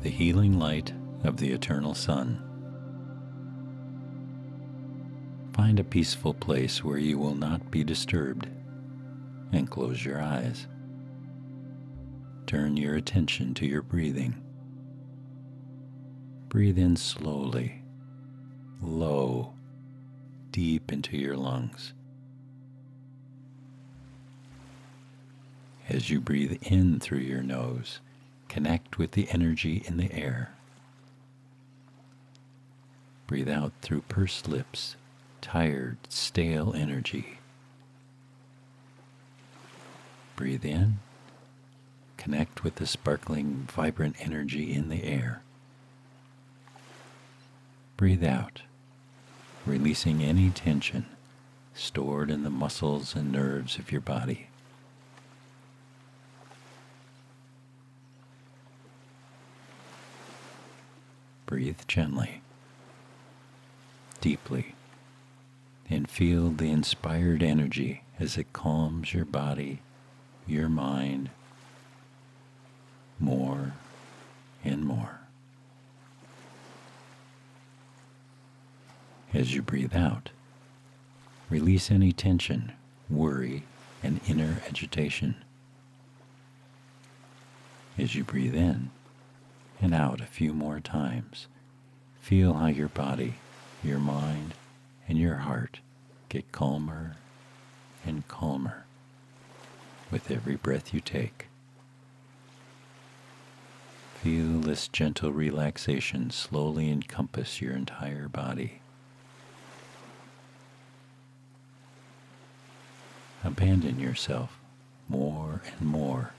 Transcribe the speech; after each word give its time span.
the 0.00 0.10
healing 0.10 0.58
light 0.58 0.92
of 1.24 1.38
the 1.38 1.50
eternal 1.50 1.94
sun. 1.94 2.42
Find 5.52 5.80
a 5.80 5.84
peaceful 5.84 6.34
place 6.34 6.84
where 6.84 6.98
you 6.98 7.18
will 7.18 7.34
not 7.34 7.70
be 7.70 7.82
disturbed 7.82 8.48
and 9.52 9.68
close 9.68 10.04
your 10.04 10.22
eyes. 10.22 10.68
Turn 12.46 12.76
your 12.76 12.94
attention 12.94 13.54
to 13.54 13.66
your 13.66 13.82
breathing. 13.82 14.40
Breathe 16.48 16.78
in 16.78 16.96
slowly, 16.96 17.82
low, 18.80 19.54
deep 20.52 20.92
into 20.92 21.16
your 21.16 21.36
lungs. 21.36 21.92
As 25.88 26.08
you 26.08 26.20
breathe 26.20 26.58
in 26.62 27.00
through 27.00 27.18
your 27.18 27.42
nose, 27.42 28.00
connect 28.48 28.98
with 28.98 29.12
the 29.12 29.28
energy 29.30 29.82
in 29.86 29.96
the 29.96 30.12
air. 30.12 30.54
Breathe 33.26 33.48
out 33.48 33.72
through 33.82 34.02
pursed 34.02 34.48
lips, 34.48 34.96
tired, 35.40 35.98
stale 36.08 36.74
energy. 36.74 37.38
Breathe 40.36 40.64
in, 40.64 40.98
connect 42.16 42.64
with 42.64 42.76
the 42.76 42.86
sparkling, 42.86 43.68
vibrant 43.70 44.16
energy 44.18 44.72
in 44.72 44.88
the 44.88 45.04
air. 45.04 45.42
Breathe 47.96 48.24
out, 48.24 48.62
releasing 49.66 50.22
any 50.22 50.50
tension 50.50 51.06
stored 51.78 52.30
in 52.30 52.42
the 52.42 52.50
muscles 52.50 53.14
and 53.14 53.30
nerves 53.30 53.78
of 53.78 53.92
your 53.92 54.00
body. 54.00 54.48
Breathe 61.48 61.80
gently, 61.86 62.42
deeply, 64.20 64.74
and 65.88 66.06
feel 66.06 66.50
the 66.50 66.70
inspired 66.70 67.42
energy 67.42 68.02
as 68.20 68.36
it 68.36 68.52
calms 68.52 69.14
your 69.14 69.24
body, 69.24 69.80
your 70.46 70.68
mind, 70.68 71.30
more 73.18 73.72
and 74.62 74.84
more. 74.84 75.20
As 79.32 79.54
you 79.54 79.62
breathe 79.62 79.96
out, 79.96 80.28
release 81.48 81.90
any 81.90 82.12
tension, 82.12 82.72
worry, 83.08 83.62
and 84.02 84.20
inner 84.28 84.60
agitation. 84.68 85.36
As 87.96 88.14
you 88.14 88.22
breathe 88.22 88.54
in 88.54 88.90
and 89.80 89.94
out 89.94 90.20
a 90.20 90.26
few 90.26 90.52
more 90.52 90.80
times, 90.80 91.46
feel 92.20 92.54
how 92.54 92.66
your 92.66 92.88
body, 92.88 93.34
your 93.82 93.98
mind, 93.98 94.54
and 95.08 95.18
your 95.18 95.36
heart 95.36 95.80
get 96.28 96.50
calmer 96.52 97.16
and 98.04 98.26
calmer 98.28 98.84
with 100.10 100.30
every 100.30 100.56
breath 100.56 100.92
you 100.92 101.00
take. 101.00 101.46
Feel 104.22 104.60
this 104.60 104.88
gentle 104.88 105.32
relaxation 105.32 106.30
slowly 106.30 106.90
encompass 106.90 107.60
your 107.60 107.72
entire 107.72 108.28
body. 108.28 108.80
Abandon 113.44 114.00
yourself 114.00 114.58
more 115.08 115.62
and 115.78 115.88
more 115.88 116.32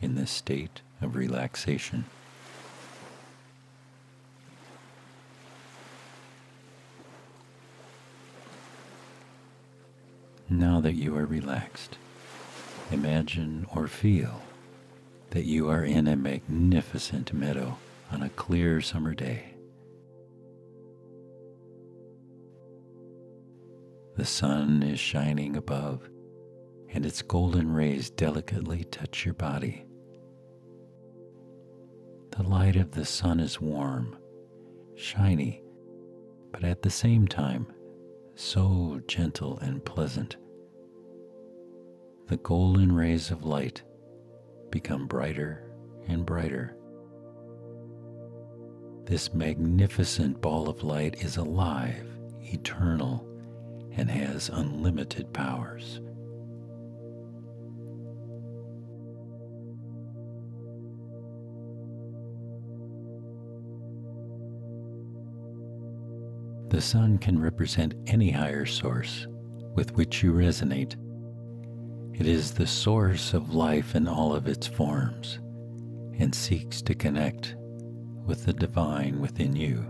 in 0.00 0.14
this 0.14 0.30
state 0.30 0.80
of 1.02 1.16
relaxation. 1.16 2.04
Now 10.50 10.80
that 10.80 10.94
you 10.94 11.14
are 11.14 11.26
relaxed, 11.26 11.98
imagine 12.90 13.66
or 13.74 13.86
feel 13.86 14.40
that 15.30 15.44
you 15.44 15.68
are 15.68 15.84
in 15.84 16.08
a 16.08 16.16
magnificent 16.16 17.34
meadow 17.34 17.76
on 18.10 18.22
a 18.22 18.30
clear 18.30 18.80
summer 18.80 19.12
day. 19.12 19.54
The 24.16 24.24
sun 24.24 24.82
is 24.82 24.98
shining 24.98 25.54
above, 25.54 26.08
and 26.88 27.04
its 27.04 27.20
golden 27.20 27.70
rays 27.70 28.08
delicately 28.08 28.84
touch 28.84 29.26
your 29.26 29.34
body. 29.34 29.84
The 32.30 32.42
light 32.42 32.76
of 32.76 32.92
the 32.92 33.04
sun 33.04 33.38
is 33.38 33.60
warm, 33.60 34.16
shiny, 34.96 35.62
but 36.52 36.64
at 36.64 36.80
the 36.80 36.90
same 36.90 37.28
time 37.28 37.66
so 38.38 39.00
gentle 39.08 39.58
and 39.58 39.84
pleasant. 39.84 40.36
The 42.28 42.36
golden 42.36 42.92
rays 42.92 43.32
of 43.32 43.44
light 43.44 43.82
become 44.70 45.08
brighter 45.08 45.68
and 46.06 46.24
brighter. 46.24 46.76
This 49.06 49.34
magnificent 49.34 50.40
ball 50.40 50.68
of 50.68 50.84
light 50.84 51.20
is 51.24 51.36
alive, 51.36 52.06
eternal, 52.40 53.26
and 53.96 54.08
has 54.08 54.50
unlimited 54.50 55.32
powers. 55.32 56.00
The 66.70 66.80
sun 66.82 67.18
can 67.18 67.40
represent 67.40 67.94
any 68.06 68.30
higher 68.30 68.66
source 68.66 69.26
with 69.74 69.94
which 69.96 70.22
you 70.22 70.32
resonate. 70.32 70.96
It 72.14 72.26
is 72.26 72.52
the 72.52 72.66
source 72.66 73.32
of 73.32 73.54
life 73.54 73.94
in 73.94 74.06
all 74.06 74.34
of 74.34 74.46
its 74.46 74.66
forms 74.66 75.38
and 76.18 76.34
seeks 76.34 76.82
to 76.82 76.94
connect 76.94 77.54
with 78.26 78.44
the 78.44 78.52
divine 78.52 79.20
within 79.20 79.56
you. 79.56 79.84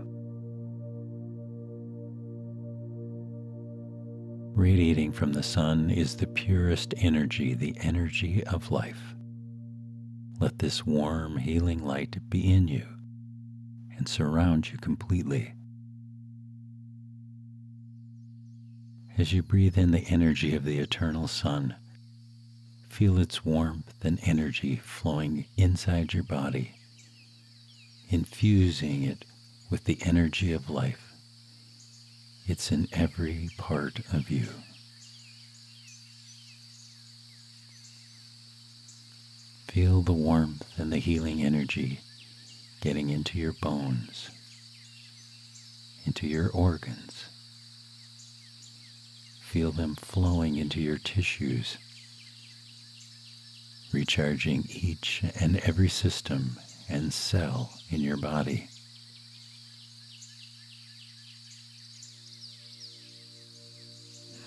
Radiating 4.55 5.11
from 5.11 5.33
the 5.33 5.43
sun 5.43 5.89
is 5.89 6.15
the 6.15 6.27
purest 6.27 6.93
energy, 6.97 7.53
the 7.53 7.75
energy 7.81 8.43
of 8.45 8.71
life. 8.71 9.15
Let 10.39 10.59
this 10.59 10.85
warm, 10.85 11.37
healing 11.37 11.83
light 11.83 12.17
be 12.29 12.53
in 12.53 12.67
you 12.69 12.85
and 13.97 14.07
surround 14.07 14.71
you 14.71 14.77
completely. 14.77 15.53
As 19.19 19.33
you 19.33 19.43
breathe 19.43 19.77
in 19.77 19.91
the 19.91 20.07
energy 20.07 20.55
of 20.55 20.63
the 20.63 20.79
eternal 20.79 21.27
sun, 21.27 21.75
feel 22.87 23.19
its 23.19 23.43
warmth 23.43 23.93
and 24.01 24.17
energy 24.23 24.77
flowing 24.77 25.43
inside 25.57 26.13
your 26.13 26.23
body, 26.23 26.75
infusing 28.07 29.03
it 29.03 29.25
with 29.69 29.83
the 29.83 29.97
energy 30.05 30.53
of 30.53 30.69
life. 30.69 31.11
It's 32.47 32.71
in 32.71 32.87
every 32.93 33.49
part 33.57 33.99
of 34.13 34.31
you. 34.31 34.47
Feel 39.67 40.01
the 40.01 40.13
warmth 40.13 40.65
and 40.77 40.93
the 40.93 40.97
healing 40.97 41.43
energy 41.43 41.99
getting 42.79 43.09
into 43.09 43.37
your 43.37 43.51
bones, 43.51 44.29
into 46.05 46.25
your 46.25 46.49
organs 46.51 47.25
Feel 49.49 49.71
them 49.71 49.95
flowing 49.95 50.57
into 50.57 50.79
your 50.79 50.99
tissues, 50.99 51.79
recharging 53.91 54.67
each 54.69 55.23
and 55.39 55.57
every 55.61 55.89
system 55.89 56.59
and 56.87 57.11
cell 57.11 57.73
in 57.89 57.99
your 57.99 58.17
body. 58.17 58.69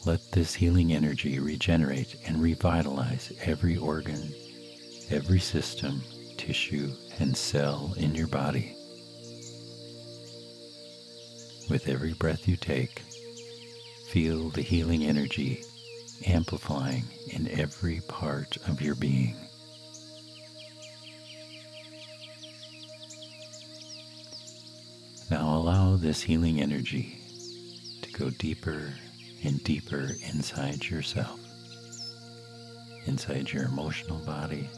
Let 0.07 0.21
this 0.31 0.55
healing 0.55 0.93
energy 0.93 1.41
regenerate 1.41 2.15
and 2.25 2.41
revitalize 2.41 3.33
every 3.43 3.77
organ, 3.77 4.33
every 5.11 5.41
system, 5.41 6.01
tissue, 6.37 6.95
and 7.19 7.37
cell 7.37 7.93
in 7.97 8.15
your 8.15 8.29
body. 8.29 8.77
With 11.69 11.89
every 11.89 12.13
breath 12.13 12.47
you 12.47 12.57
take, 12.57 13.03
Feel 14.13 14.51
the 14.51 14.61
healing 14.61 15.05
energy 15.05 15.65
amplifying 16.27 17.05
in 17.29 17.49
every 17.49 18.03
part 18.09 18.59
of 18.69 18.83
your 18.83 18.95
being. 18.95 19.35
Now 25.31 25.57
allow 25.57 25.97
this 25.97 26.21
healing 26.21 26.61
energy 26.61 27.21
to 28.03 28.13
go 28.13 28.29
deeper 28.29 28.93
and 29.45 29.65
deeper 29.65 30.11
inside 30.31 30.85
yourself, 30.85 31.41
inside 33.07 33.51
your 33.51 33.65
emotional 33.65 34.19
body, 34.27 34.69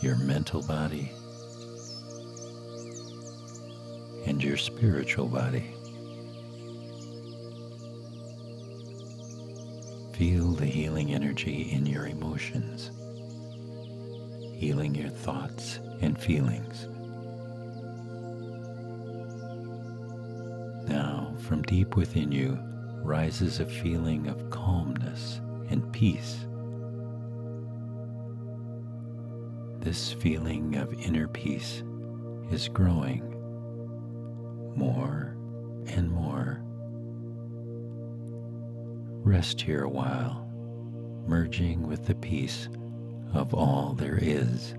your 0.00 0.16
mental 0.16 0.62
body, 0.62 1.12
and 4.24 4.42
your 4.42 4.56
spiritual 4.56 5.26
body. 5.26 5.75
Feel 10.16 10.52
the 10.52 10.64
healing 10.64 11.12
energy 11.12 11.68
in 11.70 11.84
your 11.84 12.06
emotions, 12.06 12.90
healing 14.58 14.94
your 14.94 15.10
thoughts 15.10 15.78
and 16.00 16.18
feelings. 16.18 16.88
Now, 20.88 21.34
from 21.40 21.60
deep 21.62 21.96
within 21.96 22.32
you 22.32 22.58
rises 23.02 23.60
a 23.60 23.66
feeling 23.66 24.28
of 24.28 24.48
calmness 24.48 25.42
and 25.68 25.92
peace. 25.92 26.46
This 29.80 30.14
feeling 30.14 30.76
of 30.76 30.94
inner 30.94 31.28
peace 31.28 31.82
is 32.50 32.68
growing 32.68 33.22
more 34.74 35.36
and 35.88 36.10
more. 36.10 36.35
Rest 39.36 39.60
here 39.60 39.82
a 39.82 39.88
while, 39.90 40.48
merging 41.26 41.86
with 41.86 42.06
the 42.06 42.14
peace 42.14 42.70
of 43.34 43.52
all 43.52 43.92
there 43.92 44.18
is. 44.18 44.74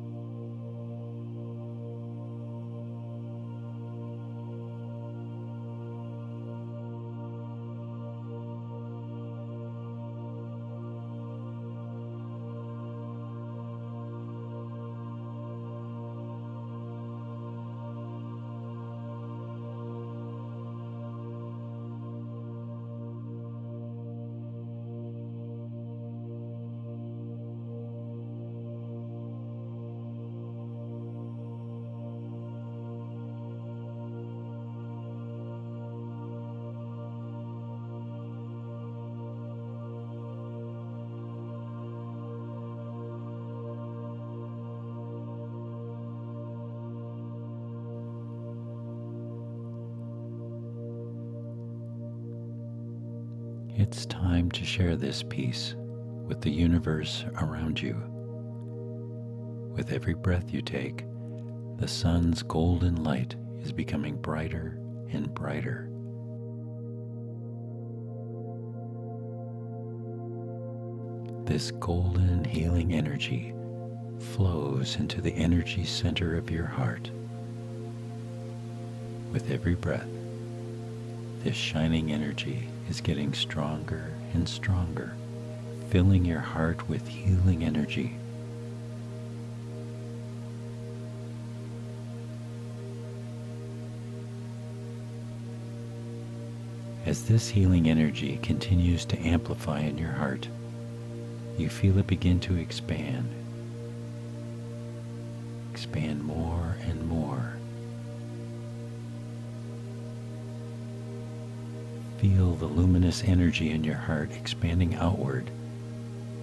It's 53.80 54.08
time 54.08 54.50
to 54.54 54.66
share 54.66 54.96
this 54.96 55.22
peace 55.22 55.76
with 56.26 56.42
the 56.42 56.50
universe 56.50 57.24
around 57.40 57.80
you. 57.80 57.94
With 59.76 59.92
every 59.92 60.16
breath 60.16 60.52
you 60.52 60.64
take, 60.64 61.06
the 61.78 61.88
sun's 61.88 62.42
golden 62.42 63.04
light 63.04 63.36
is 63.62 63.72
becoming 63.72 64.20
brighter 64.20 64.80
and 65.12 65.32
brighter. 65.32 65.92
This 71.46 71.70
golden 71.70 72.46
healing 72.46 72.94
energy 72.94 73.54
flows 74.34 74.96
into 74.96 75.22
the 75.22 75.36
energy 75.36 75.86
center 75.86 76.36
of 76.36 76.50
your 76.50 76.66
heart. 76.66 77.12
With 79.32 79.52
every 79.52 79.76
breath, 79.76 80.10
this 81.44 81.56
shining 81.56 82.12
energy 82.12 82.68
is 82.90 83.02
getting 83.02 83.34
stronger 83.34 84.14
and 84.34 84.48
stronger, 84.48 85.14
filling 85.90 86.26
your 86.26 86.40
heart 86.40 86.90
with 86.90 87.08
healing 87.08 87.64
energy. 87.64 88.18
As 97.06 97.24
this 97.24 97.48
healing 97.48 97.90
energy 97.90 98.38
continues 98.44 99.06
to 99.06 99.20
amplify 99.20 99.80
in 99.80 99.98
your 99.98 100.12
heart, 100.12 100.48
you 101.58 101.70
feel 101.70 101.98
it 102.00 102.08
begin 102.08 102.40
to 102.42 102.58
expand. 102.58 103.30
Expand 105.72 106.24
more 106.24 106.76
and 106.82 107.08
more 107.08 107.57
Feel 112.20 112.56
the 112.56 112.66
luminous 112.66 113.24
energy 113.24 113.70
in 113.70 113.84
your 113.84 113.96
heart 113.96 114.32
expanding 114.32 114.96
outward 114.96 115.52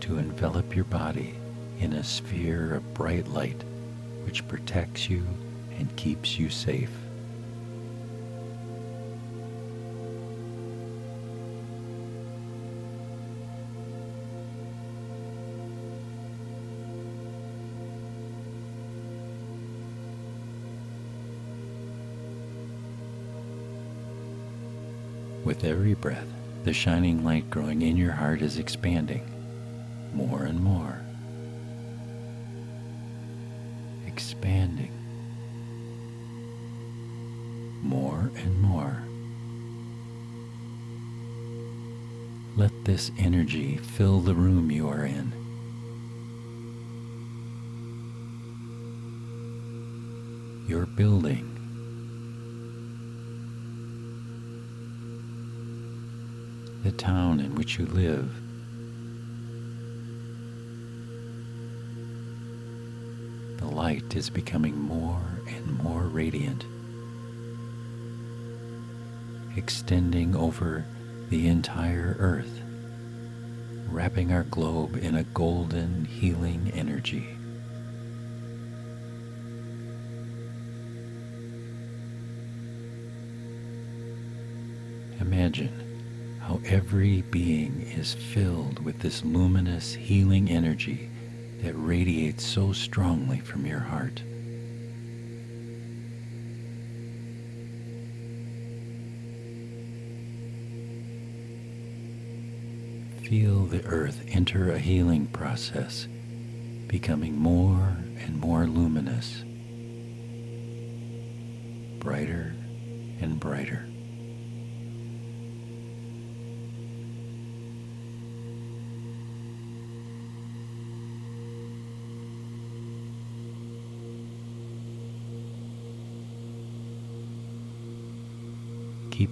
to 0.01 0.19
envelop 0.19 0.77
your 0.77 0.85
body 0.85 1.35
in 1.81 1.95
a 1.95 2.05
sphere 2.05 2.75
of 2.75 2.95
bright 2.95 3.27
light 3.27 3.61
which 4.25 4.47
protects 4.47 5.11
you 5.11 5.27
and 5.77 5.97
keeps 5.97 6.39
you 6.39 6.49
safe. 6.49 6.93
Every 25.65 25.95
breath, 25.95 26.29
the 26.65 26.75
shining 26.75 27.25
light 27.25 27.49
growing 27.49 27.81
in 27.81 27.97
your 27.97 28.13
heart 28.13 28.43
is 28.43 28.59
expanding 28.59 29.23
more 30.13 30.43
and 30.43 30.61
more. 30.61 31.01
Expanding 34.07 34.93
more 37.83 38.31
and 38.37 38.61
more. 38.61 39.03
Let 42.57 42.85
this 42.85 43.11
energy 43.19 43.79
fill 43.79 44.21
the 44.21 44.35
room 44.35 44.71
you 44.71 44.87
are 44.91 45.07
in. 45.07 45.33
Your 50.69 50.85
building 50.85 51.54
the 56.85 56.93
town 56.93 57.41
in 57.41 57.55
which 57.55 57.79
you 57.79 57.87
live. 57.87 58.31
The 63.59 63.67
light 63.67 64.15
is 64.15 64.29
becoming 64.29 64.79
more 64.79 65.23
and 65.49 65.79
more 65.79 66.03
radiant, 66.03 66.67
extending 69.57 70.37
over 70.37 70.85
the 71.31 71.49
entire 71.49 72.17
earth, 72.19 72.61
wrapping 73.89 74.31
our 74.31 74.45
globe 74.45 74.97
in 74.97 75.15
a 75.15 75.25
golden 75.25 76.05
healing 76.05 76.71
energy. 76.75 77.27
Imagine 85.19 85.84
how 86.47 86.61
every 86.67 87.23
being 87.23 87.81
is 87.97 88.13
filled 88.13 88.85
with 88.85 88.99
this 88.99 89.25
luminous 89.25 89.95
healing 89.95 90.51
energy 90.51 91.09
that 91.63 91.73
radiates 91.73 92.45
so 92.45 92.71
strongly 92.71 93.41
from 93.41 93.65
your 93.65 93.79
heart. 93.79 94.23
Feel 103.27 103.65
the 103.65 103.83
earth 103.87 104.23
enter 104.29 104.71
a 104.71 104.79
healing 104.79 105.27
process, 105.29 106.07
becoming 106.89 107.39
more 107.39 107.97
and 108.19 108.39
more 108.39 108.67
luminous, 108.67 109.43
brighter 112.01 112.55
and 113.23 113.41
brighter. 113.41 113.89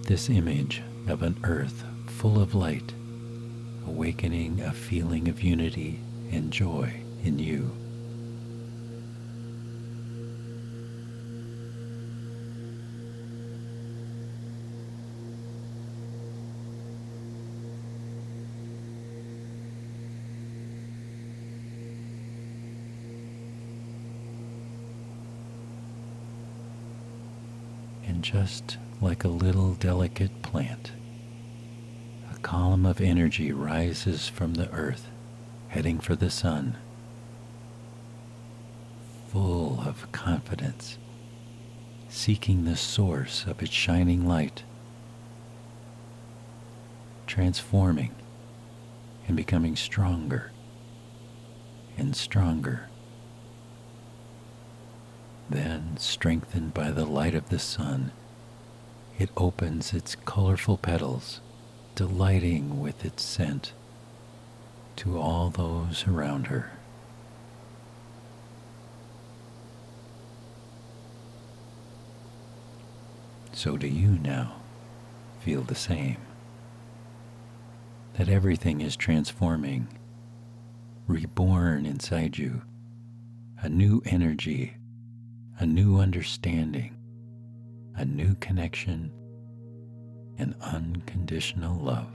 This 0.07 0.29
image 0.29 0.83
of 1.07 1.23
an 1.23 1.39
earth 1.45 1.85
full 2.07 2.43
of 2.43 2.55
light, 2.55 2.93
awakening 3.87 4.61
a 4.61 4.73
feeling 4.73 5.29
of 5.29 5.43
unity 5.43 6.01
and 6.31 6.53
joy 6.53 6.93
in 7.23 7.39
you. 7.39 7.71
and 28.05 28.23
just 28.23 28.79
like 29.03 29.25
a 29.25 29.29
little 29.29 29.75
delicate 29.75 30.43
plant, 30.43 30.93
a 32.33 32.39
column 32.39 32.87
of 32.87 33.01
energy 33.01 33.51
rises 33.51 34.29
from 34.29 34.55
the 34.55 34.71
earth, 34.71 35.11
heading 35.69 35.99
for 35.99 36.15
the 36.15 36.31
sun, 36.31 36.77
full 39.29 39.81
of 39.81 40.11
confidence, 40.13 40.99
seeking 42.09 42.65
the 42.65 42.77
source 42.77 43.45
of 43.45 43.61
its 43.61 43.73
shining 43.73 44.25
light, 44.25 44.63
transforming 47.27 48.15
and 49.27 49.37
becoming 49.37 49.75
stronger 49.75 50.53
and 51.99 52.15
stronger. 52.15 52.89
Then, 55.51 55.97
strengthened 55.97 56.73
by 56.73 56.93
the 56.93 57.05
light 57.05 57.35
of 57.35 57.49
the 57.49 57.59
sun, 57.59 58.13
it 59.19 59.31
opens 59.37 59.93
its 59.93 60.15
colorful 60.15 60.77
petals, 60.77 61.41
delighting 61.95 62.81
with 62.81 63.05
its 63.05 63.23
scent 63.23 63.73
to 64.97 65.19
all 65.19 65.51
those 65.51 66.07
around 66.07 66.49
her. 66.49 66.73
So 73.53 73.77
do 73.77 73.87
you 73.87 74.19
now 74.19 74.57
feel 75.41 75.63
the 75.63 75.75
same. 75.75 76.19
That 78.15 78.29
everything 78.29 78.81
is 78.81 78.97
transforming, 78.97 79.89
reborn 81.07 81.87
inside 81.87 82.39
you, 82.39 82.63
a 83.59 83.69
new 83.69 84.03
energy 84.05 84.77
a 85.59 85.67
new 85.67 85.99
understanding, 85.99 86.97
a 87.97 88.05
new 88.05 88.35
connection, 88.37 89.13
and 90.39 90.55
unconditional 90.61 91.79
love. 91.79 92.13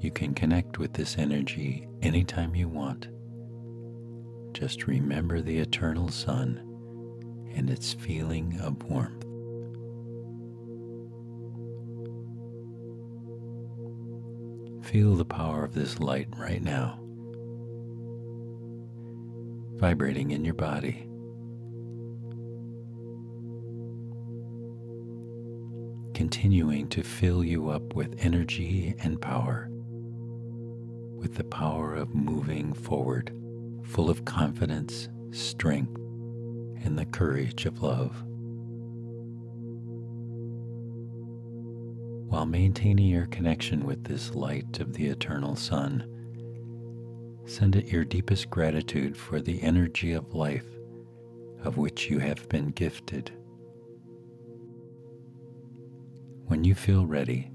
You 0.00 0.10
can 0.10 0.34
connect 0.34 0.78
with 0.78 0.94
this 0.94 1.18
energy 1.18 1.88
anytime 2.02 2.54
you 2.54 2.68
want. 2.68 3.08
Just 4.54 4.86
remember 4.86 5.40
the 5.40 5.58
eternal 5.58 6.08
sun 6.08 6.58
and 7.54 7.68
its 7.68 7.92
feeling 7.92 8.58
of 8.60 8.82
warmth. 8.84 9.24
Feel 14.86 15.14
the 15.16 15.24
power 15.24 15.64
of 15.64 15.74
this 15.74 16.00
light 16.00 16.28
right 16.36 16.62
now 16.62 17.00
vibrating 19.80 20.30
in 20.30 20.44
your 20.44 20.54
body. 20.54 21.09
Continuing 26.20 26.86
to 26.88 27.02
fill 27.02 27.42
you 27.42 27.70
up 27.70 27.94
with 27.94 28.14
energy 28.22 28.94
and 29.02 29.18
power, 29.22 29.70
with 31.16 31.36
the 31.36 31.44
power 31.44 31.94
of 31.94 32.14
moving 32.14 32.74
forward, 32.74 33.34
full 33.84 34.10
of 34.10 34.26
confidence, 34.26 35.08
strength, 35.30 35.96
and 36.84 36.98
the 36.98 37.06
courage 37.06 37.64
of 37.64 37.82
love. 37.82 38.22
While 42.28 42.44
maintaining 42.44 43.06
your 43.06 43.26
connection 43.28 43.86
with 43.86 44.04
this 44.04 44.34
light 44.34 44.78
of 44.78 44.92
the 44.92 45.06
eternal 45.06 45.56
sun, 45.56 46.04
Send 47.46 47.74
it 47.74 47.88
your 47.88 48.04
deepest 48.04 48.50
gratitude 48.50 49.16
for 49.16 49.40
the 49.40 49.62
energy 49.62 50.12
of 50.12 50.34
life 50.34 50.66
of 51.64 51.78
which 51.78 52.10
you 52.10 52.18
have 52.18 52.46
been 52.50 52.72
gifted. 52.72 53.32
When 56.50 56.64
you 56.64 56.74
feel 56.74 57.06
ready, 57.06 57.48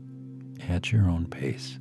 at 0.70 0.90
your 0.90 1.10
own 1.10 1.26
pace, 1.26 1.80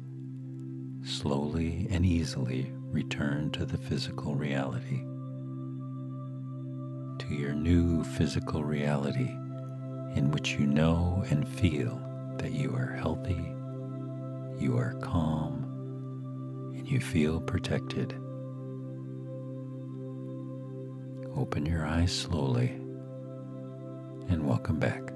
slowly 1.04 1.86
and 1.88 2.04
easily 2.04 2.72
return 2.90 3.52
to 3.52 3.64
the 3.64 3.78
physical 3.78 4.34
reality, 4.34 4.98
to 7.20 7.32
your 7.32 7.54
new 7.54 8.02
physical 8.02 8.64
reality 8.64 9.30
in 10.16 10.32
which 10.32 10.54
you 10.54 10.66
know 10.66 11.24
and 11.30 11.48
feel 11.48 12.02
that 12.38 12.50
you 12.50 12.74
are 12.74 12.98
healthy, 13.00 13.54
you 14.58 14.76
are 14.76 14.94
calm, 14.94 16.72
and 16.76 16.88
you 16.88 16.98
feel 16.98 17.40
protected. 17.40 18.12
Open 21.36 21.64
your 21.64 21.86
eyes 21.86 22.12
slowly 22.12 22.70
and 24.28 24.44
welcome 24.44 24.80
back. 24.80 25.13